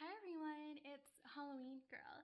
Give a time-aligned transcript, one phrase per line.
[0.00, 2.16] Hi everyone, it's Halloween Girl.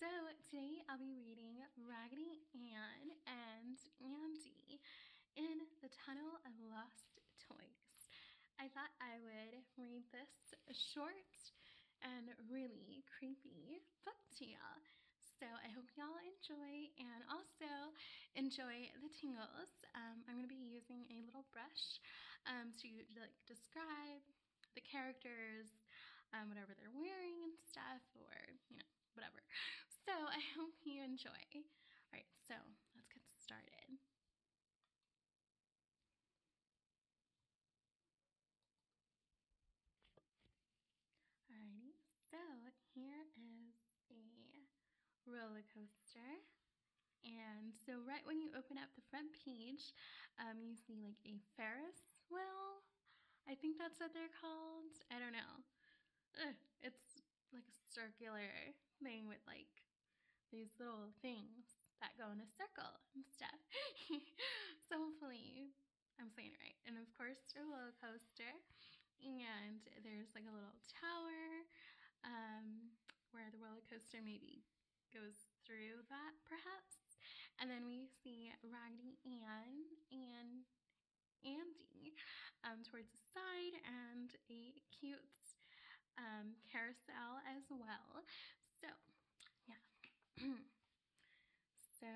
[0.00, 0.08] So
[0.48, 4.80] today I'll be reading Raggedy Ann and Andy
[5.36, 8.08] in the Tunnel of Lost Toys.
[8.56, 10.32] I thought I would read this
[10.72, 11.36] short
[12.00, 14.80] and really creepy book to y'all.
[15.36, 17.92] So I hope y'all enjoy and also
[18.32, 19.84] enjoy the tingles.
[19.92, 22.00] Um, I'm going to be using a little brush
[22.48, 22.88] um, to
[23.20, 24.24] like describe
[24.72, 25.79] the characters,
[26.34, 28.34] um, whatever they're wearing and stuff, or,
[28.70, 29.40] you know, whatever.
[30.08, 31.44] So I hope you enjoy.
[31.54, 32.56] All right, so
[32.96, 34.00] let's get started.
[41.52, 41.94] Alrighty,
[42.32, 42.40] so
[42.96, 43.76] here is
[44.10, 44.18] a
[45.28, 46.42] roller coaster.
[47.22, 49.92] And so right when you open up the front page,
[50.40, 52.82] um, you see like a Ferris wheel
[53.48, 54.94] I think that's what they're called.
[55.10, 55.54] I don't know.
[56.38, 57.18] Ugh, it's
[57.52, 58.46] like a circular
[59.02, 59.70] thing with like
[60.54, 63.60] these little things that go in a circle and stuff.
[64.86, 65.70] so hopefully
[66.18, 66.78] I'm saying it right.
[66.86, 68.50] And of course, a roller coaster.
[69.20, 71.68] And there's like a little tower
[72.24, 72.92] um,
[73.36, 74.64] where the roller coaster maybe
[75.12, 77.20] goes through that, perhaps.
[77.60, 80.64] And then we see Raggedy Ann and
[81.44, 82.16] Andy
[82.64, 85.24] um, towards the side and a cute
[86.20, 88.22] um, carousel as well.
[88.80, 88.88] So,
[89.68, 89.80] yeah.
[92.00, 92.12] so,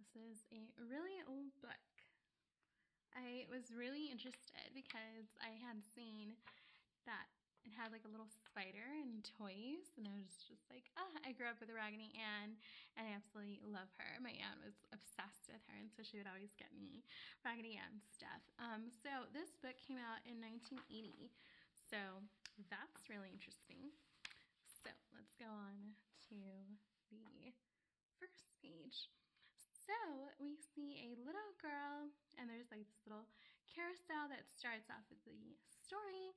[0.00, 1.84] this is a really old book.
[3.16, 6.36] I was really interested because I had seen
[7.08, 7.28] that
[7.66, 11.34] it had like a little spider and toys and I was just like ah I
[11.34, 12.54] grew up with Raggedy Ann
[12.94, 14.22] and I absolutely love her.
[14.22, 17.02] My aunt was obsessed with her and so she would always get me
[17.42, 18.42] Raggedy Ann stuff.
[18.62, 21.34] Um, so this book came out in 1980
[21.74, 21.98] so
[22.70, 23.90] that's really interesting.
[24.82, 25.98] So let's go on
[26.30, 26.38] to
[27.10, 27.50] the
[28.22, 29.10] first page.
[29.86, 29.94] So
[30.38, 33.26] we see a little girl and there's like this little
[33.70, 36.34] carousel that starts off with the story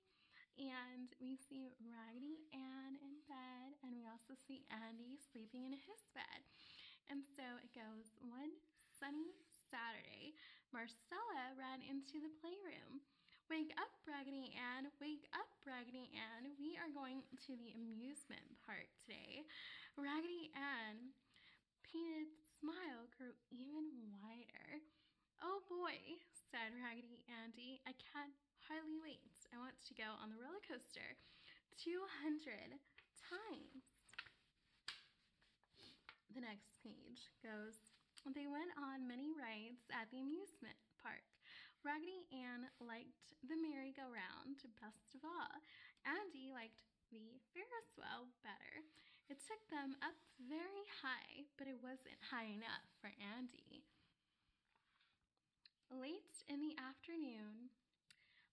[0.59, 6.03] and we see Raggedy Ann in bed, and we also see Andy sleeping in his
[6.11, 6.43] bed.
[7.07, 8.53] And so it goes one
[8.99, 9.31] sunny
[9.71, 10.35] Saturday,
[10.75, 12.99] Marcella ran into the playroom.
[13.49, 14.93] Wake up, Raggedy Ann!
[15.01, 16.53] Wake up, Raggedy Ann!
[16.61, 19.41] We are going to the amusement park today.
[19.97, 21.17] Raggedy Ann
[21.81, 22.29] painted
[22.61, 23.89] smile grew even
[24.21, 24.85] wider.
[25.41, 25.97] Oh boy,
[26.53, 28.37] said Raggedy Andy, I can't
[28.69, 29.33] hardly wait.
[29.49, 31.15] I want to go on the roller coaster
[31.79, 32.75] 200
[33.15, 33.83] times.
[36.35, 37.79] The next page goes,
[38.35, 41.23] they went on many rides at the amusement park.
[41.81, 45.63] Raggedy Ann liked the merry-go-round best of all.
[46.03, 48.83] Andy liked the Ferris wheel better.
[49.31, 53.87] It took them up very high, but it wasn't high enough for Andy.
[55.89, 57.71] Late in the afternoon,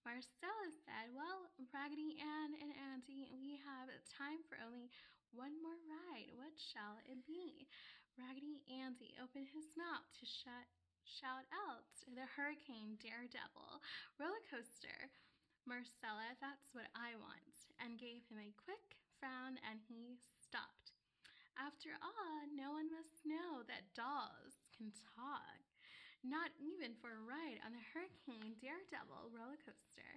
[0.07, 4.87] Marcella said, Well, Raggedy Ann and Andy, we have time for only
[5.35, 6.31] one more ride.
[6.39, 7.67] What shall it be?
[8.15, 10.71] Raggedy Andy opened his mouth to shut,
[11.03, 13.83] shout out the Hurricane Daredevil
[14.15, 15.11] roller coaster.
[15.67, 20.95] Marcella, that's what I want, and gave him a quick frown and he stopped.
[21.59, 25.66] After all, no one must know that dolls can talk.
[26.27, 30.11] Not even for a ride on the Hurricane Daredevil roller coaster.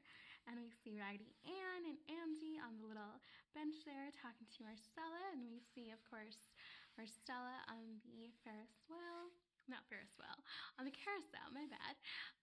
[0.49, 3.21] And we see Raggedy Ann and Andy on the little
[3.53, 5.21] bench there talking to Marcella.
[5.37, 6.49] And we see, of course,
[6.97, 9.29] Marcella on the Ferris wheel.
[9.69, 10.41] Not Ferris wheel,
[10.81, 11.93] on the carousel, my bad,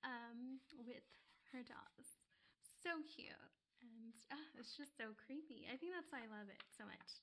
[0.07, 1.03] um, with
[1.51, 2.23] her dolls.
[2.63, 3.35] So cute.
[3.83, 5.67] And uh, it's just so creepy.
[5.67, 7.19] I think that's why I love it so much.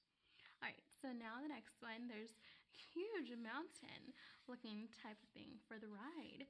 [0.59, 2.35] All right, so now the next one, there's
[2.73, 4.13] huge mountain
[4.49, 6.43] looking type of thing for the ride.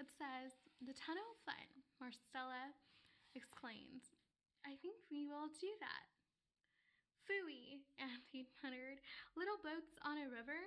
[0.00, 1.68] It says, the tunnel fun,
[2.00, 2.72] Marcella
[3.34, 4.14] exclaims.
[4.64, 6.04] I think we will do that.
[7.26, 9.00] Phooey, Andy muttered.
[9.36, 10.60] Little boats on a river?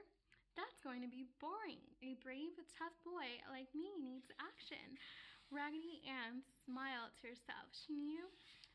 [0.58, 1.82] That's going to be boring.
[2.02, 4.98] A brave, tough boy like me needs action.
[5.54, 7.72] Raggedy Ann smiled to herself.
[7.72, 8.26] She knew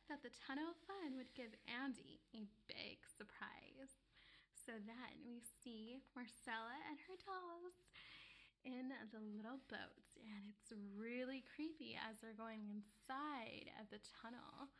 [0.08, 3.51] that the tunnel fun would give Andy a big surprise.
[4.62, 7.74] So then we see Marcella and her dolls
[8.62, 14.70] in the little boat, and it's really creepy as they're going inside of the tunnel.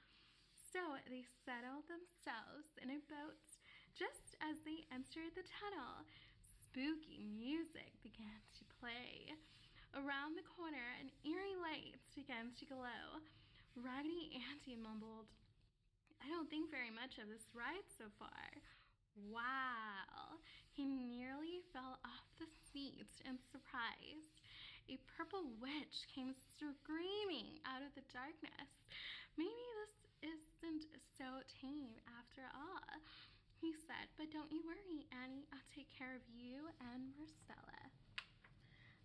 [0.71, 0.79] So
[1.11, 3.43] they settle themselves in a boat
[3.91, 6.07] just as they entered the tunnel.
[6.47, 9.35] Spooky music began to play.
[9.99, 13.21] Around the corner, an eerie light began to glow.
[13.75, 15.29] Raggedy Andy mumbled,
[16.23, 18.63] I don't think very much of this ride so far.
[19.17, 20.41] Wow!
[20.73, 24.33] He nearly fell off the seat in surprise.
[24.89, 28.73] A purple witch came screaming out of the darkness.
[29.37, 32.81] Maybe this isn't so tame after all,
[33.63, 35.47] he said, but don't you worry, Annie.
[35.55, 37.95] I'll take care of you and Marcella.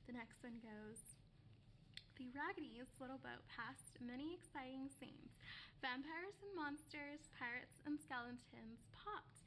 [0.09, 1.13] The next one goes.
[2.17, 5.37] The Raggedy's little boat passed many exciting scenes.
[5.77, 9.45] Vampires and monsters, pirates and skeletons popped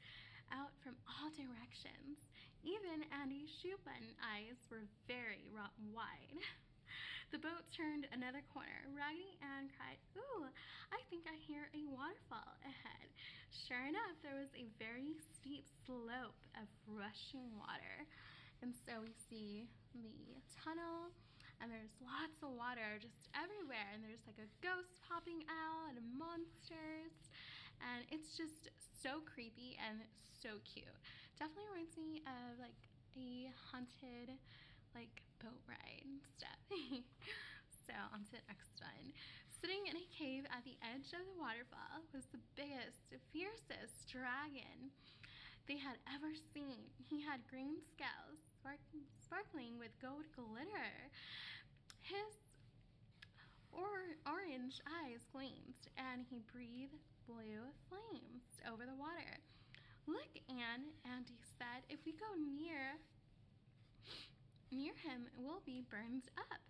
[0.53, 2.19] out from all directions.
[2.63, 6.39] Even Andy's shoe button eyes were very wide.
[7.31, 8.83] The boat turned another corner.
[8.91, 10.51] Raggedy Ann cried, Ooh,
[10.91, 13.07] I think I hear a waterfall ahead.
[13.55, 18.03] Sure enough, there was a very steep slope of rushing water.
[18.59, 21.15] And so we see the tunnel,
[21.63, 23.87] and there's lots of water just everywhere.
[23.95, 27.15] And there's like a ghost popping out, and monsters.
[27.81, 28.69] And it's just
[29.01, 30.89] so creepy and so cute.
[31.37, 32.77] Definitely reminds me of like
[33.17, 34.37] a haunted
[34.93, 36.61] like boat ride stuff.
[37.87, 39.13] so on to the next one.
[39.49, 44.89] Sitting in a cave at the edge of the waterfall was the biggest, fiercest dragon
[45.69, 46.89] they had ever seen.
[46.97, 48.81] He had green scales spark
[49.21, 50.93] sparkling with gold glitter.
[52.01, 52.40] His
[53.71, 59.39] or orange eyes gleamed, and he breathed blue flames over the water.
[60.07, 62.99] Look, Ann, Andy said, if we go near
[64.71, 66.63] near him, we'll be burned up.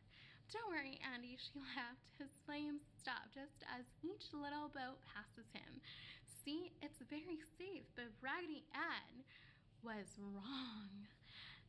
[0.50, 2.18] Don't worry, Andy, she laughed.
[2.18, 5.80] His flames stop just as each little boat passes him.
[6.44, 9.22] See, it's very safe, but Raggedy Ann
[9.86, 11.06] was wrong.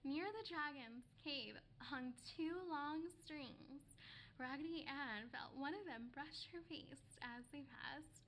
[0.02, 3.91] Near the dragon's cave hung two long strings.
[4.42, 8.26] Raggedy Ann felt one of them brush her face as they passed.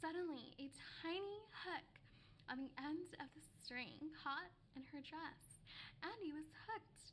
[0.00, 0.72] Suddenly, a
[1.04, 2.00] tiny hook
[2.48, 5.60] on the end of the string caught in her dress.
[6.00, 7.12] Andy was hooked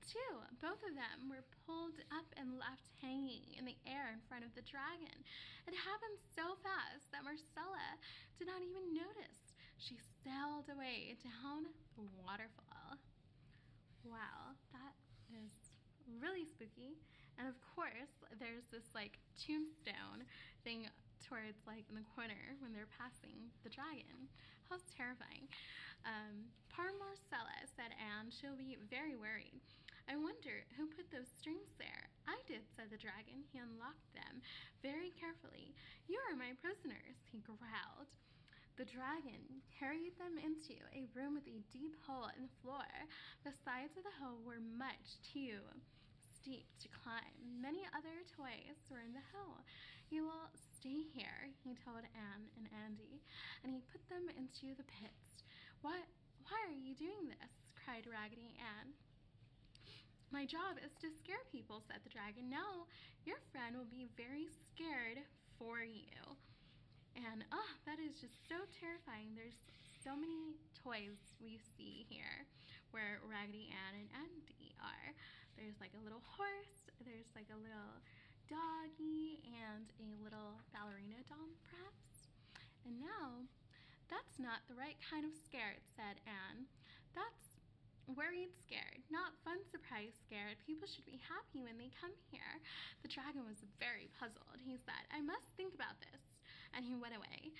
[0.00, 0.40] too.
[0.64, 4.56] Both of them were pulled up and left hanging in the air in front of
[4.56, 5.20] the dragon.
[5.68, 8.00] It happened so fast that Marcella
[8.40, 9.52] did not even notice.
[9.76, 11.68] She sailed away down
[12.00, 12.96] the waterfall.
[14.08, 14.96] Wow, that
[15.36, 15.52] is
[16.16, 16.96] really spooky.
[17.38, 18.12] And of course,
[18.42, 20.26] there's this like tombstone
[20.66, 20.90] thing
[21.22, 24.26] towards like in the corner when they're passing the dragon.
[24.66, 25.48] How terrifying.
[26.04, 28.28] Um, poor Marcella, said Ann.
[28.28, 29.64] She'll be very worried.
[30.08, 32.08] I wonder who put those strings there.
[32.24, 33.44] I did, said the dragon.
[33.48, 34.40] He unlocked them
[34.80, 35.76] very carefully.
[36.08, 38.08] You are my prisoners, he growled.
[38.80, 42.88] The dragon carried them into a room with a deep hole in the floor.
[43.42, 45.60] The sides of the hole were much too
[46.38, 47.34] steep to climb.
[47.58, 49.58] Many other toys were in the hill.
[50.08, 53.20] You will stay here, he told Ann and Andy,
[53.60, 55.42] and he put them into the pits.
[55.82, 56.00] What?
[56.46, 57.52] Why are you doing this?
[57.76, 58.94] cried Raggedy Ann.
[60.28, 62.52] My job is to scare people, said the dragon.
[62.52, 62.84] No,
[63.24, 65.24] your friend will be very scared
[65.56, 66.20] for you.
[67.16, 69.32] And oh, that is just so terrifying.
[69.32, 69.56] There's
[70.04, 72.44] so many toys we see here
[72.92, 75.16] where Raggedy Ann and Andy are.
[75.58, 77.98] There's like a little horse, there's like a little
[78.46, 82.30] doggy, and a little ballerina doll, perhaps.
[82.86, 83.42] And now,
[84.06, 86.70] that's not the right kind of scared, said Ann.
[87.18, 87.58] That's
[88.06, 90.56] worried scared, not fun surprise scared.
[90.64, 92.62] People should be happy when they come here.
[93.02, 94.62] The dragon was very puzzled.
[94.62, 96.22] He said, I must think about this.
[96.72, 97.52] And he went away.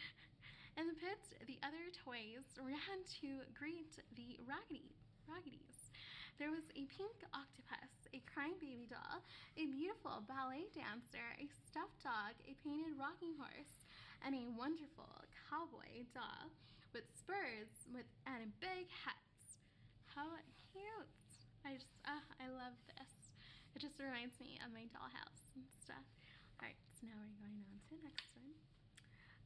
[0.79, 4.95] In the pit, the other toys ran to greet the Raggedy,
[5.27, 5.88] Raggedy's.
[6.39, 9.27] There was a pink octopus, a crying baby doll,
[9.59, 13.83] a beautiful ballet dancer, a stuffed dog, a painted rocking horse,
[14.23, 15.11] and a wonderful
[15.51, 16.55] cowboy doll
[16.95, 19.19] with spurs with and a big hat
[20.19, 20.35] how
[20.75, 21.15] cute.
[21.63, 23.31] I just, uh, I love this.
[23.75, 26.03] It just reminds me of my dollhouse and stuff.
[26.59, 28.51] Alright, so now we're going on to the next one.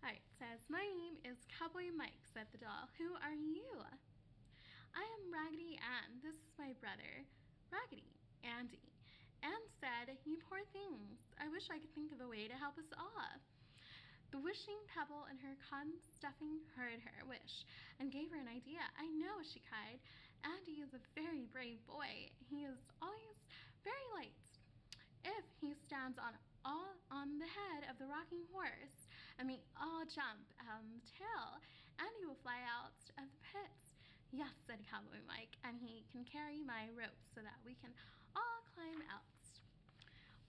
[0.00, 2.88] Alright, says, My name is Cowboy Mike, said the doll.
[2.96, 3.68] Who are you?
[4.96, 6.24] I am Raggedy Ann.
[6.24, 6.72] This is my
[7.72, 8.12] Raggedy,
[8.44, 8.84] Andy.
[9.40, 11.24] Ann said, You poor things.
[11.40, 13.32] I wish I could think of a way to help us all.
[14.28, 17.64] The wishing pebble in her cotton stuffing heard her wish
[17.96, 18.84] and gave her an idea.
[19.00, 20.04] I know, she cried.
[20.44, 22.28] Andy is a very brave boy.
[22.44, 23.40] He is always
[23.88, 24.44] very light.
[25.24, 26.36] If he stands on
[26.68, 29.08] all on the head of the rocking horse
[29.40, 31.56] and we all jump on the tail,
[31.96, 33.91] Andy will fly out of the pits.
[34.32, 37.92] Yes, said Cowboy Mike, and he can carry my rope so that we can
[38.32, 39.28] all climb out.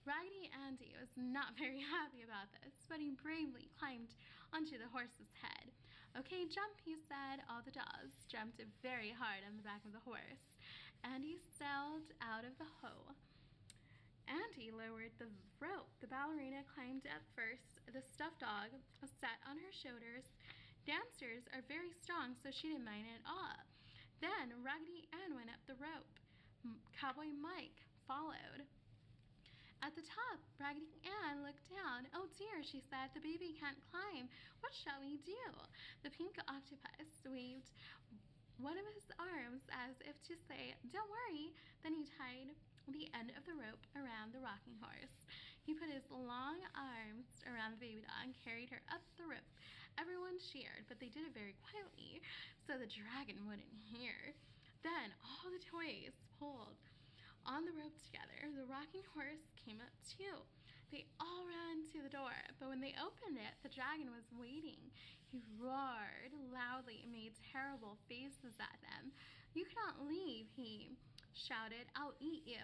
[0.08, 4.16] Raggedy Andy was not very happy about this, but he bravely climbed
[4.56, 5.68] onto the horse's head.
[6.16, 7.44] Okay, jump, he said.
[7.44, 10.56] All the dolls jumped very hard on the back of the horse.
[11.04, 13.12] Andy sailed out of the hole.
[14.24, 15.28] Andy lowered the
[15.60, 15.92] rope.
[16.00, 17.84] The ballerina climbed up first.
[17.84, 18.72] The stuffed dog
[19.04, 20.32] sat on her shoulders.
[20.88, 23.73] Dancers are very strong, so she didn't mind at all.
[24.24, 26.16] Then Raggedy Ann went up the rope.
[26.96, 27.76] Cowboy Mike
[28.08, 28.64] followed.
[29.84, 32.08] At the top, Raggedy Ann looked down.
[32.16, 34.32] Oh dear, she said, the baby can't climb.
[34.64, 35.44] What shall we do?
[36.00, 37.68] The pink octopus waved
[38.56, 41.52] one of his arms as if to say, Don't worry.
[41.84, 42.56] Then he tied
[42.88, 45.20] the end of the rope around the rocking horse.
[45.68, 49.52] He put his long arms around the baby doll and carried her up the rope.
[49.98, 52.20] Everyone cheered, but they did it very quietly
[52.66, 54.34] so the dragon wouldn't hear.
[54.82, 56.82] Then all the toys pulled
[57.46, 58.50] on the rope together.
[58.52, 60.44] The rocking horse came up too.
[60.92, 64.92] They all ran to the door, but when they opened it, the dragon was waiting.
[65.30, 69.10] He roared loudly and made terrible faces at them.
[69.54, 70.94] You cannot leave, he
[71.34, 72.62] shouted, I'll eat you.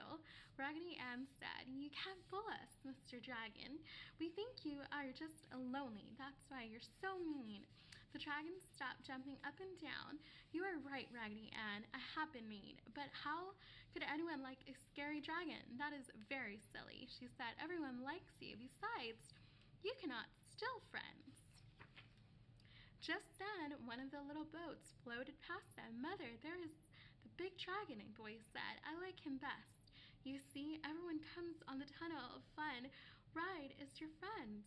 [0.55, 3.19] Raggedy Ann said, You can't fool us, Mr.
[3.19, 3.83] Dragon.
[4.23, 6.15] We think you are just lonely.
[6.17, 7.67] That's why you're so mean.
[8.11, 10.19] The dragon stopped jumping up and down.
[10.50, 11.87] You are right, Raggedy Ann.
[11.95, 12.75] I have been mean.
[12.95, 13.55] But how
[13.95, 15.62] could anyone like a scary dragon?
[15.79, 17.07] That is very silly.
[17.07, 18.59] She said, Everyone likes you.
[18.59, 19.31] Besides,
[19.87, 21.50] you cannot steal friends.
[23.00, 26.05] Just then, one of the little boats floated past them.
[26.05, 26.80] Mother, there is
[27.23, 28.77] the big dragon, boy said.
[28.85, 29.93] I like him best.
[30.25, 32.93] You see, everyone comes on the tunnel of fun.
[33.33, 34.65] Ride is your friend.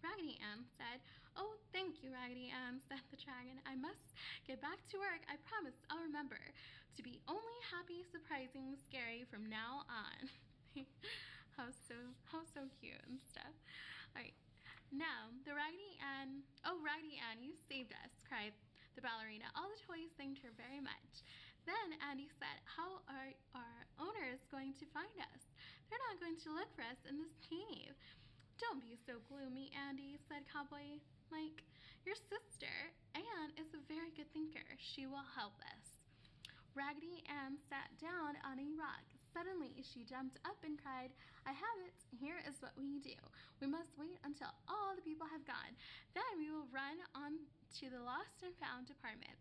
[0.00, 1.02] Raggedy Ann said,
[1.36, 3.60] Oh, thank you, Raggedy Ann, said the dragon.
[3.68, 4.16] I must
[4.48, 5.26] get back to work.
[5.28, 10.32] I promise I'll remember to be only happy, surprising, scary from now on.
[11.56, 11.96] how so
[12.28, 13.52] how so cute and stuff.
[14.12, 14.36] Alright.
[14.94, 18.56] Now, the Raggedy Ann Oh Raggedy Ann, you saved us, cried
[18.96, 19.52] the ballerina.
[19.52, 21.20] All the toys thanked her very much.
[21.66, 25.42] Then Andy said, How are our owners going to find us?
[25.90, 27.98] They're not going to look for us in this cave.
[28.62, 31.02] Don't be so gloomy, Andy, said Cowboy
[31.34, 31.66] Mike.
[32.06, 32.70] Your sister,
[33.18, 34.62] Ann, is a very good thinker.
[34.78, 36.06] She will help us.
[36.78, 39.02] Raggedy Ann sat down on a rock.
[39.34, 41.10] Suddenly, she jumped up and cried,
[41.50, 41.98] I have it.
[42.14, 43.18] Here is what we do.
[43.58, 45.74] We must wait until all the people have gone.
[46.14, 47.42] Then we will run on
[47.82, 49.34] to the lost and found department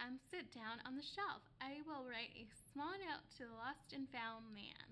[0.00, 1.42] and sit down on the shelf.
[1.60, 4.88] I will write a small note to the lost and found man.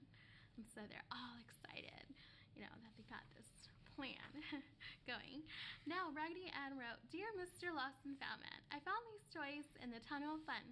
[0.56, 2.06] And so they're all excited,
[2.54, 3.50] you know, that they got this
[3.94, 4.30] plan
[5.10, 5.42] going.
[5.86, 7.74] Now, Raggedy Ann wrote, Dear Mr.
[7.74, 10.62] Lost and Found Man, I found these toys in the Tunnel of Fun.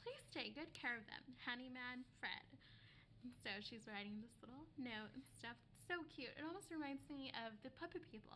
[0.00, 1.22] Please take good care of them.
[1.44, 2.44] Handyman Fred.
[3.22, 5.54] And so she's writing this little note and stuff.
[5.70, 6.34] It's so cute.
[6.34, 8.34] It almost reminds me of the Puppet People.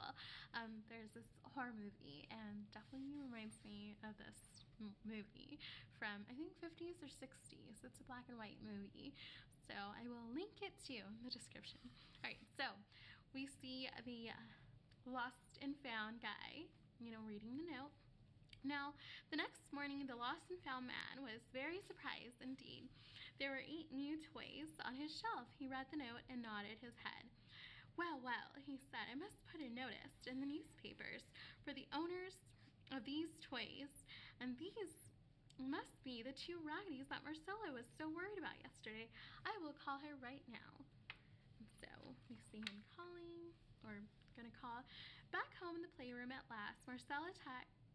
[0.54, 4.65] Um, there's this horror movie, and definitely reminds me of this
[5.04, 5.58] movie
[5.98, 7.84] from I think 50s or 60s.
[7.84, 9.14] It's a black and white movie.
[9.66, 11.82] So I will link it to in the description.
[12.22, 12.70] All right, so
[13.34, 14.30] we see the
[15.06, 16.70] lost and found guy,
[17.02, 17.94] you know, reading the note.
[18.66, 18.98] Now,
[19.30, 22.90] the next morning, the lost and found man was very surprised indeed.
[23.38, 25.46] There were eight new toys on his shelf.
[25.58, 27.26] He read the note and nodded his head.
[27.94, 31.24] Well, well, he said, I must put a notice in the newspapers
[31.64, 32.36] for the owners
[32.90, 33.90] of these toys,
[34.40, 35.08] and these
[35.56, 39.08] must be the two Raggedy's that Marcella was so worried about yesterday.
[39.48, 40.72] I will call her right now.
[41.80, 41.88] So
[42.28, 43.96] we see him calling, or
[44.36, 44.84] gonna call.
[45.32, 47.32] Back home in the playroom at last, Marcella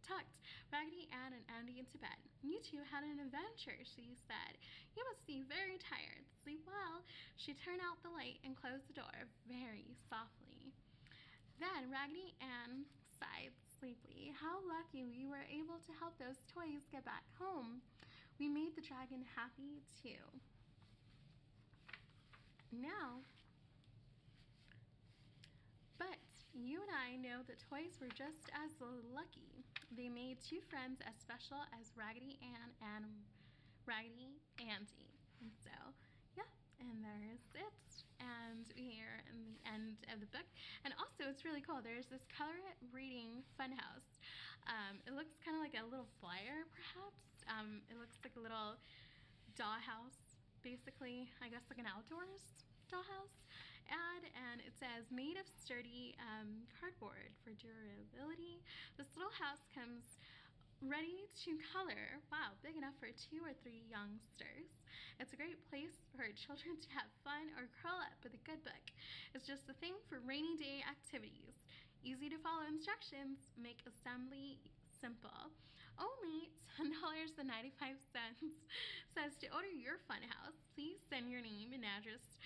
[0.01, 0.41] tucked
[0.73, 2.17] Raggedy Ann and Andy into bed.
[2.41, 4.57] You two had an adventure, she said.
[4.97, 6.25] You must be very tired.
[6.41, 7.05] Sleep well.
[7.37, 10.73] She turned out the light and closed the door very softly.
[11.61, 12.89] Then Raggedy Ann
[13.21, 14.29] sighed sleepily.
[14.37, 17.81] How lucky we were able to help those toys get back home.
[18.37, 20.21] We made the dragon happy too.
[22.69, 23.25] Now,
[25.97, 26.21] but
[26.53, 28.77] you and I know that toys were just as
[29.09, 29.65] lucky.
[29.89, 33.09] They made two friends as special as Raggedy Ann and
[33.89, 35.09] Raggedy Andy.
[35.41, 35.73] And so,
[36.81, 37.81] and there's it.
[38.17, 40.45] And we're in the end of the book.
[40.85, 41.81] And also, it's really cool.
[41.81, 42.57] There's this color
[42.89, 44.17] reading funhouse.
[44.69, 47.45] Um, it looks kind of like a little flyer, perhaps.
[47.49, 48.77] Um, it looks like a little
[49.57, 53.47] dollhouse, basically, I guess like an outdoors dollhouse
[53.91, 58.63] ad and it says made of sturdy um, cardboard for durability.
[58.95, 60.19] This little house comes
[60.83, 62.19] ready to color.
[62.31, 64.80] Wow, big enough for two or three youngsters.
[65.21, 68.57] It's a great place for children to have fun or curl up with a good
[68.65, 68.89] book.
[69.37, 71.61] It's just a thing for rainy day activities.
[72.01, 74.57] Easy to follow instructions, make assembly
[74.89, 75.53] simple.
[76.01, 78.01] Only $10.95
[79.13, 82.41] says to order your funhouse, please send your name and address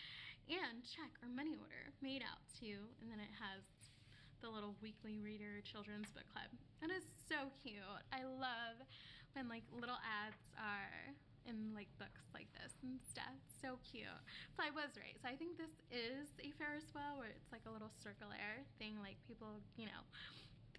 [0.52, 3.64] and check or money order made out to, and then it has
[4.44, 6.52] the little weekly reader children's book club.
[6.84, 7.80] That is so cute.
[8.12, 8.84] I love
[9.32, 11.16] when like little ads are
[11.48, 13.38] in like books like this and stuff.
[13.62, 14.10] So cute.
[14.54, 15.16] So I was right.
[15.22, 18.38] So I think this is a Ferris wheel where it's like a little circular
[18.78, 20.04] thing, like people, you know,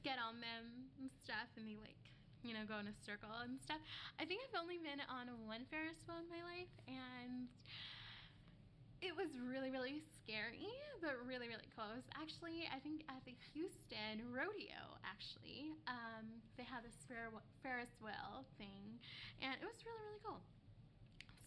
[0.05, 1.99] get on them and stuff and they like
[2.47, 3.83] you know, go in a circle and stuff.
[4.23, 7.51] I think I've only been on one Ferris wheel in my life, and
[9.05, 10.73] it was really, really scary,
[11.05, 11.85] but really, really cool.
[11.93, 15.77] It was actually, I think, at the Houston Rodeo, actually.
[15.85, 18.97] Um, they had this Ferris wheel thing,
[19.45, 20.41] and it was really, really cool.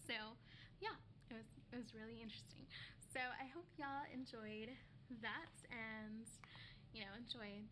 [0.06, 0.38] So,
[0.78, 0.94] yeah,
[1.30, 2.66] it was, it was really interesting.
[3.10, 4.70] So, I hope y'all enjoyed
[5.18, 6.22] that and,
[6.94, 7.66] you know, enjoyed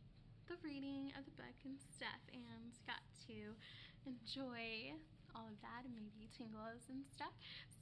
[0.51, 3.55] the reading of the book and stuff and got to
[4.09, 4.97] enjoy
[5.35, 7.33] all of that and maybe tingles and stuff.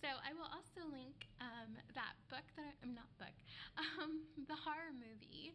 [0.01, 3.35] So I will also link um, that book that I, am not book,
[3.83, 5.55] um, the horror movie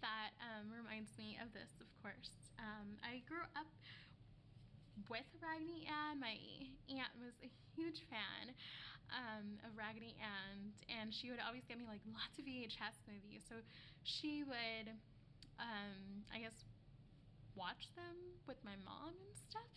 [0.00, 2.52] that um, reminds me of this, of course.
[2.58, 3.68] Um, I grew up
[5.08, 6.20] with Raggedy Ann.
[6.20, 6.36] My
[6.88, 8.52] aunt was a huge fan
[9.12, 13.44] um, of Raggedy Ann, and she would always get me like lots of VHS movies.
[13.48, 13.60] So
[14.04, 14.92] she would
[15.62, 16.64] um, I guess,
[17.62, 18.18] watch them
[18.50, 19.70] with my mom and stuff.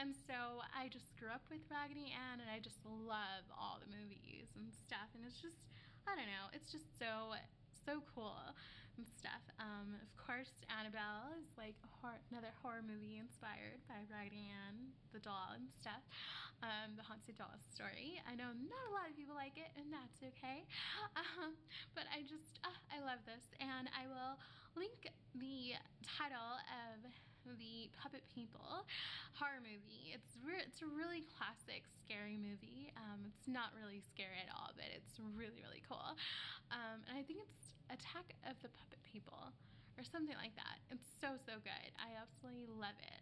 [0.00, 3.92] And so I just grew up with Raggedy Ann and I just love all the
[3.92, 5.12] movies and stuff.
[5.12, 5.60] And it's just,
[6.08, 7.36] I don't know, it's just so,
[7.84, 8.56] so cool
[8.96, 9.44] and stuff.
[9.60, 15.20] Um, of course, Annabelle is like horror, another horror movie inspired by Raggedy Ann, the
[15.20, 16.02] doll and stuff.
[16.64, 18.16] Um, the Haunted Doll story.
[18.24, 20.64] I know not a lot of people like it, and that's okay.
[21.16, 21.56] Um,
[21.96, 24.36] but I just, uh, I love this, and I will
[24.76, 27.04] link the title of
[27.54, 28.82] the Puppet People
[29.38, 30.10] horror movie.
[30.10, 32.90] It's it's a really classic scary movie.
[32.98, 36.18] Um, it's not really scary at all, but it's really really cool.
[36.74, 39.54] Um, and I think it's Attack of the Puppet People
[39.96, 40.78] or something like that.
[40.92, 41.90] It's so, so good.
[41.98, 43.20] I absolutely love it.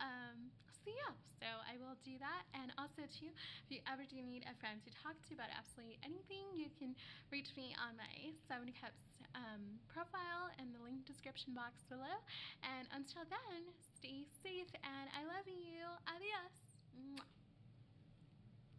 [0.00, 0.52] Um,
[0.84, 2.44] so, yeah, so I will do that.
[2.56, 5.98] And also, too, if you ever do need a friend to talk to about absolutely
[6.04, 6.94] anything, you can
[7.32, 12.16] reach me on my Seven Cups um, profile in the link description box below.
[12.62, 15.84] And until then, stay safe and I love you.
[16.06, 16.54] Adios.
[16.96, 17.45] Mwah.